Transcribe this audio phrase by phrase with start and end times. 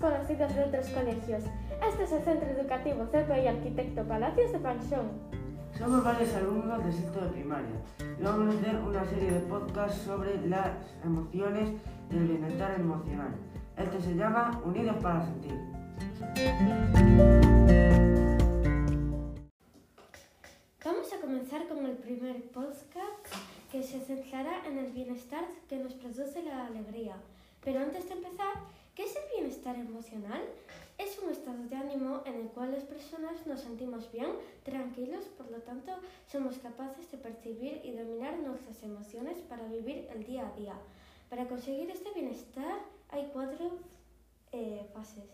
[0.00, 1.44] desconocidos de otros colegios.
[1.86, 5.10] Este es el Centro Educativo CPI Arquitecto Palacios de Panchón.
[5.76, 7.76] Somos varios alumnos del sexto de primaria
[8.18, 10.70] y vamos a hacer una serie de podcasts sobre las
[11.04, 11.72] emociones
[12.10, 13.34] y el bienestar emocional.
[13.76, 15.58] Este se llama Unidos para Sentir.
[20.82, 23.34] Vamos a comenzar con el primer podcast
[23.70, 27.16] que se centrará en el bienestar que nos produce la alegría.
[27.62, 28.54] Pero antes de empezar,
[28.94, 30.42] ¿qué es el bienestar emocional?
[30.98, 34.30] Es un estado de ánimo en el cual las personas nos sentimos bien,
[34.64, 35.92] tranquilos, por lo tanto
[36.26, 40.74] somos capaces de percibir y dominar nuestras emociones para vivir el día a día.
[41.30, 42.80] Para conseguir este bienestar
[43.10, 43.78] hay cuatro
[44.52, 45.30] eh, fases.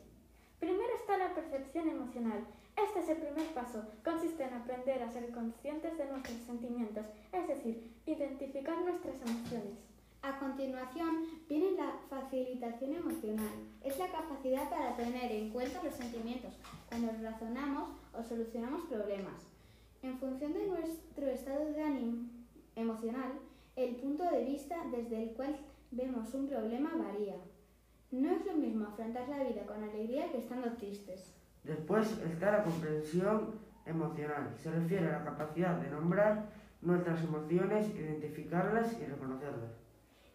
[0.60, 2.46] Primero está la percepción emocional.
[2.76, 3.82] Este es el primer paso.
[4.04, 9.78] Consiste en aprender a ser conscientes de nuestros sentimientos, es decir, identificar nuestras emociones.
[10.26, 13.54] A continuación viene la facilitación emocional.
[13.80, 16.52] Es la capacidad para tener en cuenta los sentimientos
[16.88, 19.54] cuando razonamos o solucionamos problemas.
[20.02, 22.28] En función de nuestro estado de ánimo
[22.74, 23.34] emocional,
[23.76, 25.60] el punto de vista desde el cual
[25.92, 27.36] vemos un problema varía.
[28.10, 31.36] No es lo mismo afrontar la vida con alegría que estando tristes.
[31.62, 34.52] Después está la comprensión emocional.
[34.60, 36.46] Se refiere a la capacidad de nombrar
[36.82, 39.85] nuestras emociones, identificarlas y reconocerlas.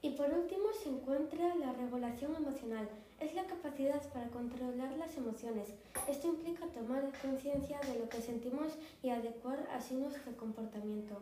[0.03, 2.89] Y por último se encuentra la regulación emocional.
[3.19, 5.75] Es la capacidad para controlar las emociones.
[6.09, 11.21] Esto implica tomar conciencia de lo que sentimos y adecuar así nuestro comportamiento.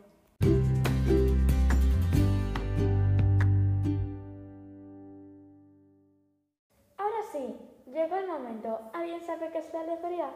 [6.95, 8.80] Ahora sí, llegó el momento.
[8.93, 10.30] ¿Alguien sabe qué es la alegría?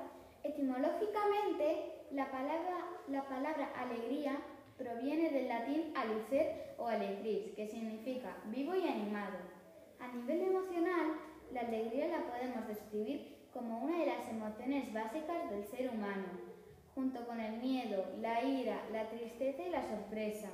[0.43, 4.37] Etimológicamente, la palabra, la palabra alegría
[4.77, 9.37] proviene del latín alucer o alegris, que significa vivo y animado.
[9.99, 11.17] A nivel emocional,
[11.51, 16.25] la alegría la podemos describir como una de las emociones básicas del ser humano,
[16.95, 20.49] junto con el miedo, la ira, la tristeza y la sorpresa.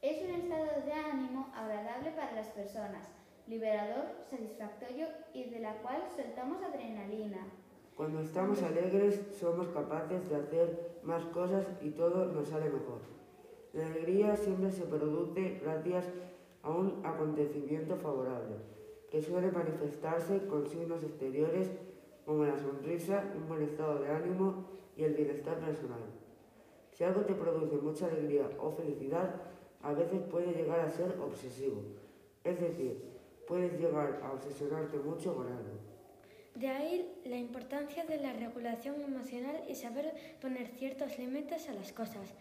[0.00, 3.06] Es un estado de ánimo agradable para las personas,
[3.46, 7.46] liberador, satisfactorio y de la cual soltamos adrenalina.
[7.94, 13.21] Cuando estamos alegres somos capaces de hacer más cosas y todo nos sale mejor.
[13.72, 16.04] La alegría siempre se produce gracias
[16.62, 18.56] a un acontecimiento favorable,
[19.10, 21.70] que suele manifestarse con signos exteriores
[22.26, 24.66] como la sonrisa, un buen estado de ánimo
[24.96, 26.02] y el bienestar personal.
[26.92, 29.40] Si algo te produce mucha alegría o felicidad,
[29.82, 31.82] a veces puede llegar a ser obsesivo,
[32.44, 33.02] es decir,
[33.48, 35.80] puedes llegar a obsesionarte mucho con algo.
[36.54, 41.92] De ahí la importancia de la regulación emocional y saber poner ciertos límites a las
[41.92, 42.34] cosas.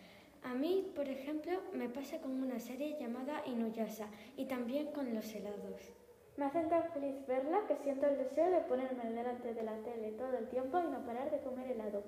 [0.43, 5.33] A mí, por ejemplo, me pasa con una serie llamada Inuyasha y también con los
[5.35, 5.93] helados.
[6.35, 10.13] Me hace tan feliz verla que siento el deseo de ponerme delante de la tele
[10.13, 12.03] todo el tiempo y no parar de comer helado.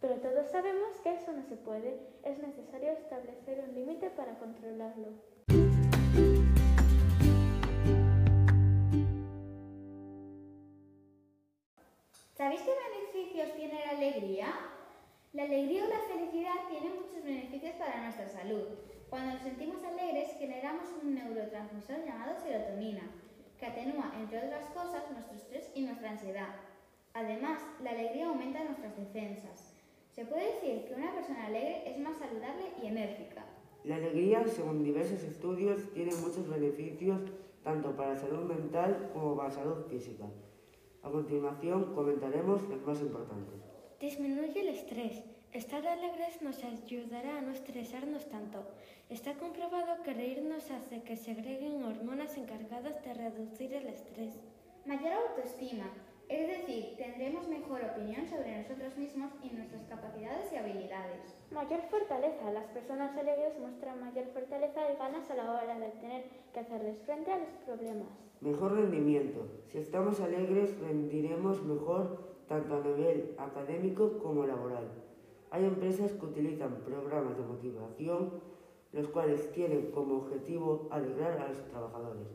[0.00, 1.98] Pero todos sabemos que eso no se puede.
[2.22, 5.08] Es necesario establecer un límite para controlarlo.
[12.32, 14.73] ¿Sabéis qué beneficios tiene la alegría?
[15.34, 18.62] La alegría o la felicidad tienen muchos beneficios para nuestra salud.
[19.10, 23.02] Cuando nos sentimos alegres generamos un neurotransmisor llamado serotonina,
[23.58, 26.54] que atenúa, entre otras cosas, nuestro estrés y nuestra ansiedad.
[27.14, 29.74] Además, la alegría aumenta nuestras defensas.
[30.12, 33.44] Se puede decir que una persona alegre es más saludable y enérgica.
[33.82, 37.20] La alegría, según diversos estudios, tiene muchos beneficios
[37.64, 40.26] tanto para la salud mental como para la salud física.
[41.02, 43.63] A continuación comentaremos los más importantes.
[44.04, 45.24] Disminuye el estrés.
[45.54, 48.58] Estar alegres nos ayudará a no estresarnos tanto.
[49.08, 54.34] Está comprobado que reírnos hace que segreguen hormonas encargadas de reducir el estrés.
[54.84, 55.88] Mayor autoestima,
[56.28, 61.34] es decir, tendremos mejor opinión sobre nosotros mismos y nuestras capacidades y habilidades.
[61.50, 62.50] Mayor fortaleza.
[62.50, 66.98] Las personas alegres muestran mayor fortaleza y ganas a la hora de tener que hacerles
[67.06, 68.12] frente a los problemas.
[68.42, 69.48] Mejor rendimiento.
[69.64, 74.88] Si estamos alegres, rendiremos mejor tanto a nivel académico como laboral.
[75.50, 78.40] Hay empresas que utilizan programas de motivación,
[78.92, 82.26] los cuales tienen como objetivo alegrar a los trabajadores,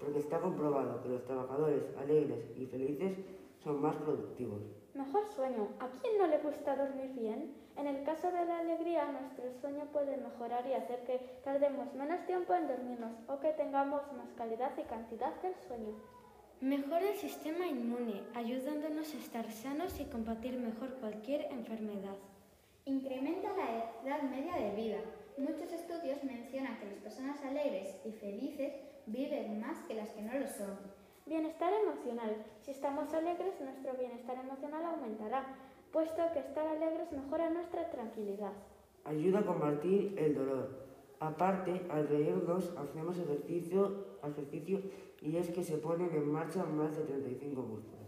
[0.00, 3.18] porque está comprobado que los trabajadores alegres y felices
[3.62, 4.60] son más productivos.
[4.94, 5.68] Mejor sueño.
[5.78, 7.54] ¿A quién no le gusta dormir bien?
[7.76, 12.26] En el caso de la alegría, nuestro sueño puede mejorar y hacer que tardemos menos
[12.26, 15.94] tiempo en dormirnos o que tengamos más calidad y cantidad del sueño.
[16.60, 22.16] Mejora el sistema inmune, ayudándonos a estar sanos y combatir mejor cualquier enfermedad.
[22.84, 24.98] Incrementa la edad media de vida.
[25.36, 28.72] Muchos estudios mencionan que las personas alegres y felices
[29.06, 30.76] viven más que las que no lo son.
[31.26, 32.44] Bienestar emocional.
[32.62, 35.46] Si estamos alegres, nuestro bienestar emocional aumentará,
[35.92, 38.52] puesto que estar alegres mejora nuestra tranquilidad.
[39.04, 40.88] Ayuda a combatir el dolor.
[41.20, 44.80] Aparte, al reírnos hacemos ejercicio, ejercicio
[45.20, 47.98] y es que se ponen en marcha más de 35 músculos.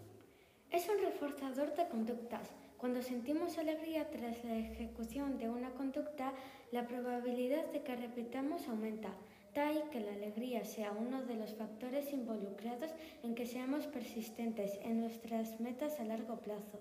[0.70, 2.48] Es un reforzador de conductas.
[2.78, 6.32] Cuando sentimos alegría tras la ejecución de una conducta,
[6.70, 9.10] la probabilidad de que repitamos aumenta.
[9.56, 12.90] Ahí que la alegría sea uno de los factores involucrados
[13.22, 16.78] en que seamos persistentes en nuestras metas a largo plazo.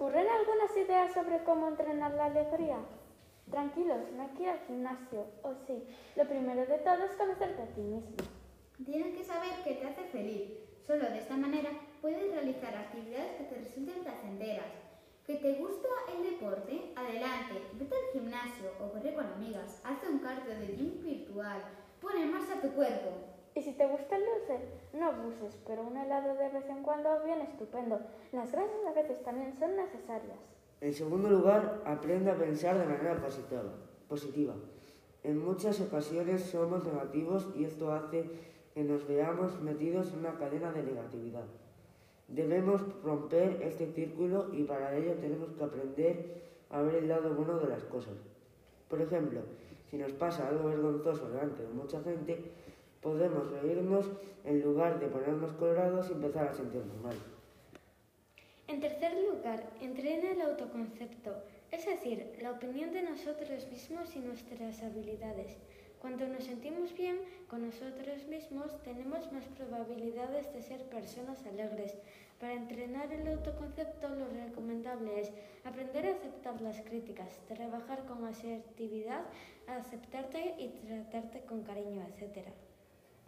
[0.00, 2.78] Ocurren algunas ideas sobre cómo entrenar la alegría?
[3.50, 5.26] Tranquilos, no hay que ir al gimnasio.
[5.42, 5.84] O sí,
[6.16, 8.16] lo primero de todo es conocerte a ti mismo.
[8.82, 10.52] Tienes que saber qué te hace feliz.
[10.86, 11.68] Solo de esta manera
[12.00, 14.72] puedes realizar actividades que te resulten placenteras.
[15.26, 16.94] ¿Que te gusta el deporte?
[16.96, 21.62] Adelante, vete al gimnasio o corre con amigas, haz un cardio de gym virtual,
[22.00, 23.29] pon en marcha tu cuerpo.
[23.60, 24.58] Y si te gusta el dulce,
[24.94, 28.00] no abuses, pero un helado de vez en cuando viene estupendo.
[28.32, 30.38] Las grasas a veces también son necesarias.
[30.80, 33.64] En segundo lugar, aprende a pensar de manera positiva.
[34.08, 34.54] positiva.
[35.24, 38.30] En muchas ocasiones somos negativos y esto hace
[38.72, 41.44] que nos veamos metidos en una cadena de negatividad.
[42.28, 47.58] Debemos romper este círculo y para ello tenemos que aprender a ver el lado bueno
[47.58, 48.14] de las cosas.
[48.88, 49.42] Por ejemplo,
[49.90, 52.52] si nos pasa algo vergonzoso delante de mucha gente,
[53.00, 54.06] podemos reírnos
[54.44, 57.16] en lugar de ponernos colorados y empezar a sentirnos mal.
[58.68, 61.34] En tercer lugar, entrena el autoconcepto,
[61.72, 65.56] es decir, la opinión de nosotros mismos y nuestras habilidades.
[66.00, 67.18] Cuando nos sentimos bien
[67.48, 71.94] con nosotros mismos, tenemos más probabilidades de ser personas alegres.
[72.38, 75.30] Para entrenar el autoconcepto, lo recomendable es
[75.64, 79.24] aprender a aceptar las críticas, trabajar con asertividad,
[79.66, 82.46] aceptarte y tratarte con cariño, etc.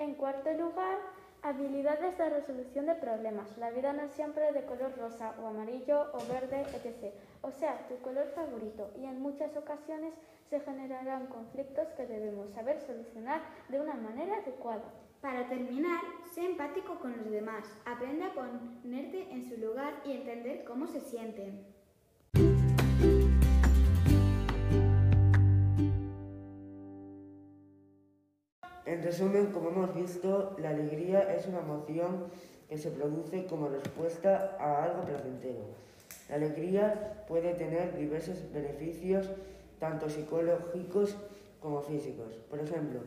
[0.02, 0.98] En cuarto lugar,
[1.42, 3.56] habilidades de resolución de problemas.
[3.56, 7.14] La vida no es siempre de color rosa o amarillo o verde, etc.
[7.40, 8.90] O sea, tu color favorito.
[8.96, 10.12] Y en muchas ocasiones
[10.50, 14.92] se generarán conflictos que debemos saber solucionar de una manera adecuada.
[15.20, 16.00] Para terminar,
[16.34, 17.64] sé empático con los demás.
[17.86, 21.64] Aprende a ponerte en su lugar y entender cómo se sienten.
[29.02, 32.28] En resumen, como hemos visto, la alegría es una emoción
[32.68, 35.64] que se produce como respuesta a algo placentero.
[36.28, 39.28] La alegría puede tener diversos beneficios,
[39.80, 41.16] tanto psicológicos
[41.60, 42.32] como físicos.
[42.48, 43.00] Por ejemplo,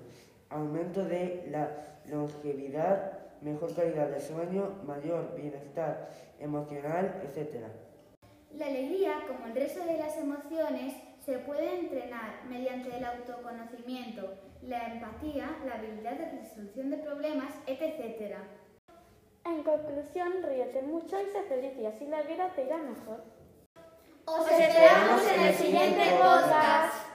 [0.49, 1.71] aumento de la
[2.11, 6.09] longevidad, mejor calidad de sueño, mayor bienestar
[6.41, 7.67] emocional, etc.
[8.57, 10.93] La alegría, como el resto de las emociones,
[11.25, 18.35] se puede entrenar mediante el autoconocimiento, la empatía, la habilidad de resolución de problemas, etc.
[19.43, 23.23] En conclusión, ríete mucho y sé feliz y así la vida te irá mejor.
[24.25, 27.07] Os esperamos en el siguiente podcast.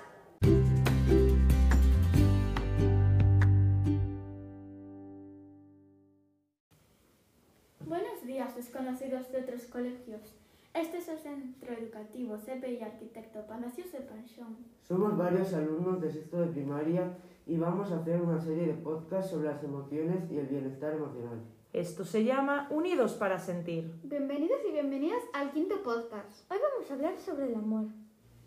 [7.86, 10.34] Buenos días, desconocidos de otros colegios.
[10.72, 14.56] Este es el Centro Educativo CPI Arquitecto Palacios de Panchón.
[14.82, 17.12] Somos varios alumnos de sexto de primaria
[17.44, 21.40] y vamos a hacer una serie de podcasts sobre las emociones y el bienestar emocional.
[21.72, 23.92] Esto se llama Unidos para Sentir.
[24.04, 26.48] Bienvenidos y bienvenidas al quinto podcast.
[26.52, 27.86] Hoy vamos a hablar sobre el amor.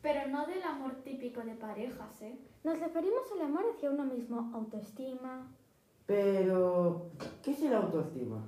[0.01, 2.38] Pero no del amor típico de parejas, ¿eh?
[2.63, 5.51] Nos referimos al amor hacia uno mismo, autoestima.
[6.06, 7.10] Pero,
[7.42, 8.46] ¿qué es el autoestima?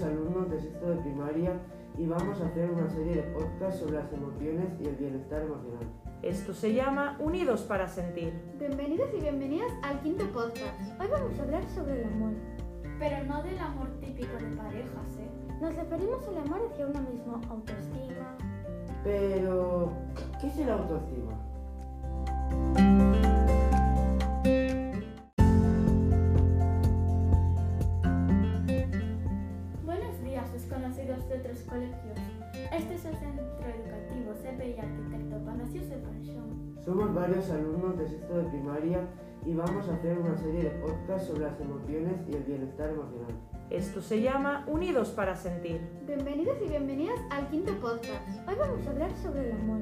[0.00, 1.60] Alumnos de sexto de primaria
[1.98, 5.86] y vamos a hacer una serie de podcasts sobre las emociones y el bienestar emocional.
[6.22, 8.32] Esto se llama Unidos para Sentir.
[8.58, 10.98] Bienvenidos y bienvenidas al quinto podcast.
[10.98, 12.32] Hoy vamos a hablar sobre el amor.
[12.98, 15.28] Pero no del amor típico de parejas, ¿eh?
[15.60, 18.36] Nos referimos al amor hacia uno mismo, autoestima.
[19.04, 19.92] Pero,
[20.40, 21.32] ¿qué es el autoestima?
[31.32, 32.18] de otros colegios.
[32.72, 36.76] Este es el centro educativo CPI Arquitecto Palacio Separación.
[36.84, 39.08] Somos varios alumnos de sexto de primaria
[39.46, 43.32] y vamos a hacer una serie de podcasts sobre las emociones y el bienestar emocional.
[43.70, 45.80] Esto se llama Unidos para Sentir.
[46.06, 48.28] Bienvenidos y bienvenidas al quinto podcast.
[48.46, 49.80] Hoy vamos a hablar sobre el amor.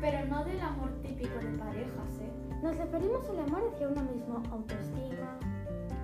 [0.00, 2.30] Pero no del amor típico de parejas, ¿eh?
[2.62, 5.38] Nos referimos al amor hacia uno mismo, autoestima.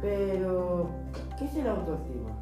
[0.00, 0.88] Pero,
[1.38, 2.41] ¿qué es el autoestima?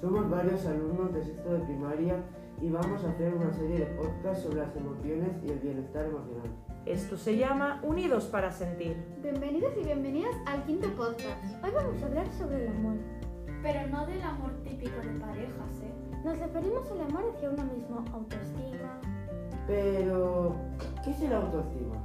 [0.00, 2.16] Somos varios alumnos de sexto de primaria
[2.58, 6.48] y vamos a hacer una serie de podcasts sobre las emociones y el bienestar emocional.
[6.86, 8.96] Esto se llama Unidos para Sentir.
[9.22, 11.44] Bienvenidos y bienvenidas al quinto podcast.
[11.62, 12.96] Hoy vamos a hablar sobre el amor.
[13.62, 15.92] Pero no del amor típico de parejas, ¿eh?
[16.24, 19.00] Nos referimos al amor hacia uno mismo, autoestima.
[19.66, 20.56] Pero,
[21.04, 21.96] ¿qué es el autoestima?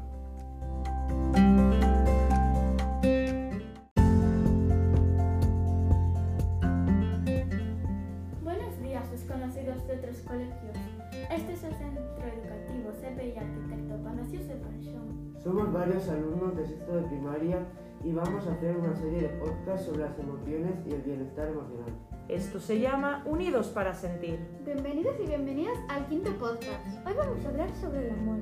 [15.46, 17.60] Somos varios alumnos de sexto de primaria
[18.04, 21.94] y vamos a hacer una serie de podcasts sobre las emociones y el bienestar emocional.
[22.28, 24.40] Esto se llama Unidos para Sentir.
[24.66, 26.88] Bienvenidos y bienvenidas al quinto podcast.
[27.06, 28.40] Hoy vamos a hablar sobre el amor.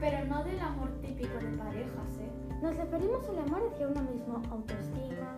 [0.00, 2.32] Pero no del amor típico de parejas, ¿eh?
[2.62, 5.36] Nos referimos al amor hacia uno mismo, autoestima.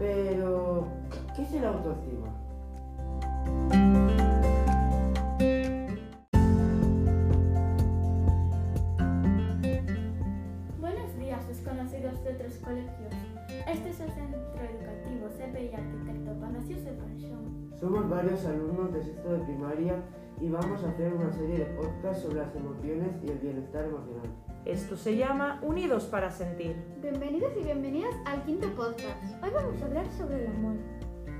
[0.00, 0.88] Pero,
[1.36, 2.26] ¿qué es el autoestima?
[17.80, 20.02] Somos varios alumnos de sexto de primaria
[20.40, 24.28] y vamos a hacer una serie de podcasts sobre las emociones y el bienestar emocional.
[24.64, 26.76] Esto se llama Unidos para Sentir.
[27.02, 29.24] Bienvenidos y bienvenidas al quinto podcast.
[29.42, 30.76] Hoy vamos a hablar sobre el amor.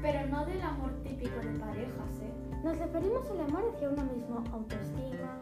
[0.02, 2.32] Pero no del amor típico de parejas, ¿eh?
[2.62, 5.38] Nos referimos al amor hacia uno mismo, autoestima.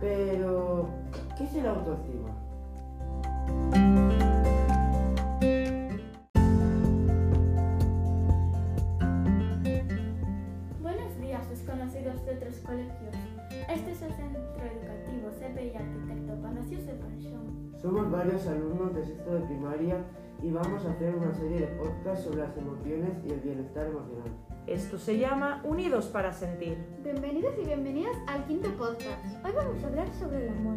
[0.00, 0.88] Pero,
[1.36, 2.28] ¿qué es el autoestima?
[12.68, 13.14] Colegios.
[13.70, 17.72] Este es el Centro Educativo CPI Arquitecto Panasio Sepanchón.
[17.80, 20.04] Somos varios alumnos de sexto de primaria
[20.42, 24.30] y vamos a hacer una serie de podcasts sobre las emociones y el bienestar emocional.
[24.66, 26.76] Esto se llama Unidos para Sentir.
[27.02, 29.24] Bienvenidos y bienvenidas al quinto podcast.
[29.46, 30.76] Hoy vamos a hablar sobre el amor.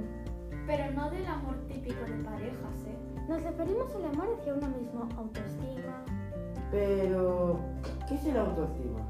[0.65, 2.95] Pero no del amor típico de parejas, ¿eh?
[3.27, 6.05] Nos referimos al amor hacia uno mismo, autoestima.
[6.71, 7.59] Pero,
[8.07, 9.01] ¿qué es el autoestima?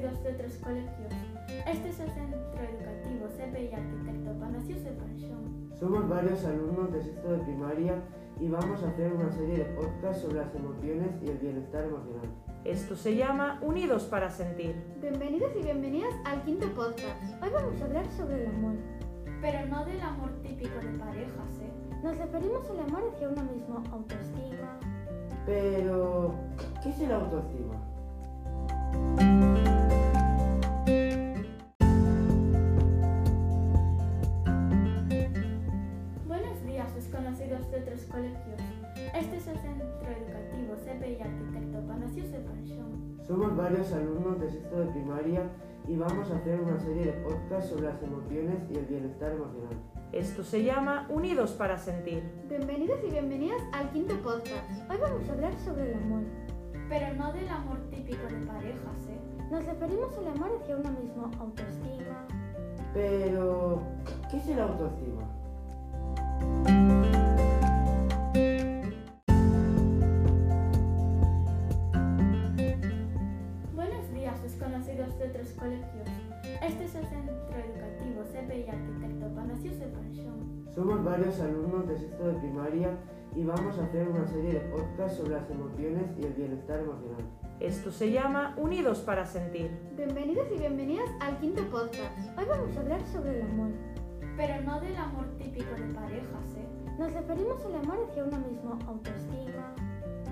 [0.00, 1.12] De otros colegios.
[1.66, 5.70] Este es el Centro Educativo CPI Arquitecto Panasio Sepanchón.
[5.78, 8.00] Somos varios alumnos de sexto de primaria
[8.38, 12.28] y vamos a hacer una serie de podcasts sobre las emociones y el bienestar emocional.
[12.64, 14.76] Esto se llama Unidos para Sentir.
[15.00, 17.42] Bienvenidos y bienvenidas al quinto podcast.
[17.42, 18.74] Hoy vamos a hablar sobre el amor.
[19.40, 21.72] Pero no del amor típico de parejas, ¿eh?
[22.04, 24.78] Nos referimos al amor hacia uno mismo, autoestima.
[25.44, 26.34] Pero,
[26.82, 27.87] ¿qué es el autoestima?
[43.68, 45.42] Varios alumnos de sexto de primaria
[45.86, 49.76] y vamos a hacer una serie de podcasts sobre las emociones y el bienestar emocional.
[50.10, 52.22] Esto se llama Unidos para Sentir.
[52.48, 54.70] Bienvenidos y bienvenidas al quinto podcast.
[54.90, 56.22] Hoy vamos a hablar sobre el amor.
[56.88, 59.20] Pero no del amor típico de parejas, ¿eh?
[59.50, 62.26] Nos referimos al amor hacia uno mismo, autoestima.
[62.94, 63.82] Pero,
[64.30, 65.28] ¿qué es el autoestima?
[80.78, 82.96] Somos varios alumnos de sexto de primaria
[83.34, 87.24] y vamos a hacer una serie de podcasts sobre las emociones y el bienestar emocional.
[87.58, 89.72] Esto se llama Unidos para Sentir.
[89.96, 92.16] Bienvenidos y bienvenidas al quinto podcast.
[92.38, 93.70] Hoy vamos a hablar sobre el amor.
[94.36, 96.68] Pero no del amor típico de parejas, ¿eh?
[96.96, 99.74] Nos referimos al amor hacia uno mismo, autoestima.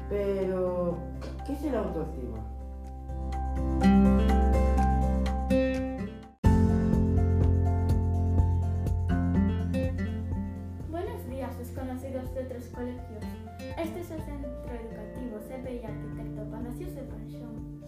[0.09, 0.97] Pero,
[1.45, 2.56] ¿qué es el autoestima?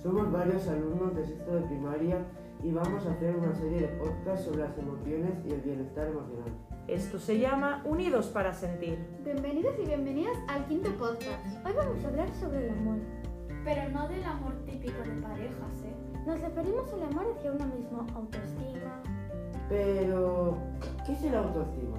[0.03, 2.25] Somos varios alumnos de sexto de primaria
[2.63, 6.53] y vamos a hacer una serie de podcasts sobre las emociones y el bienestar emocional.
[6.87, 8.99] Esto se llama Unidos para Sentir.
[9.25, 11.45] Bienvenidos y bienvenidas al quinto podcast.
[11.67, 12.99] Hoy vamos a hablar sobre el amor.
[13.65, 15.95] Pero no del amor típico de parejas, ¿eh?
[16.27, 19.03] Nos referimos al amor hacia uno mismo, autoestima.
[19.69, 20.57] Pero,
[21.05, 21.99] ¿qué es el autoestima?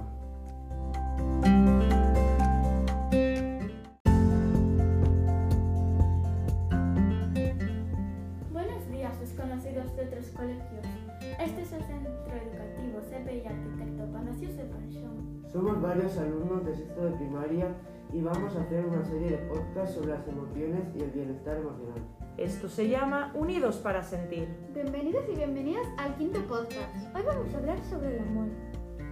[15.52, 17.74] Somos varios alumnos de sexto de primaria
[18.12, 22.00] y vamos a hacer una serie de podcasts sobre las emociones y el bienestar emocional.
[22.36, 24.48] Esto se llama Unidos para Sentir.
[24.72, 26.94] Bienvenidos y bienvenidas al quinto podcast.
[27.16, 28.46] Hoy vamos a hablar sobre el amor.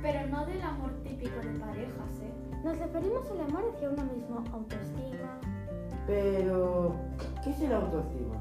[0.01, 2.33] Pero no del amor típico de parejas, ¿eh?
[2.65, 5.41] Nos referimos al amor hacia uno mismo, autoestima.
[6.07, 6.95] Pero,
[7.43, 8.37] ¿qué es el autoestima?